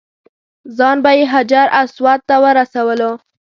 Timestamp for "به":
1.03-1.11